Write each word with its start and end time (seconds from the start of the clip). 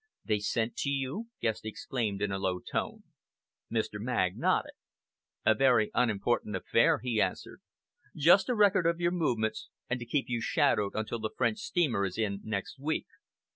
"They 0.25 0.39
sent 0.39 0.75
to 0.77 0.89
you?" 0.89 1.27
Guest 1.41 1.63
exclaimed 1.63 2.23
in 2.23 2.31
a 2.31 2.39
low 2.39 2.59
tone. 2.59 3.03
Mr. 3.71 3.99
Magg 3.99 4.35
nodded. 4.35 4.71
"A 5.45 5.53
very 5.53 5.91
unimportant 5.93 6.55
affair," 6.55 7.01
he 7.03 7.21
answered. 7.21 7.61
"Just 8.15 8.49
a 8.49 8.55
record 8.55 8.87
of 8.87 8.99
your 8.99 9.11
movements, 9.11 9.69
and 9.87 9.99
to 9.99 10.07
keep 10.07 10.25
you 10.27 10.41
shadowed 10.41 10.95
until 10.95 11.19
the 11.19 11.29
French 11.29 11.59
steamer 11.59 12.03
is 12.03 12.17
in 12.17 12.41
next 12.43 12.79
week. 12.79 13.05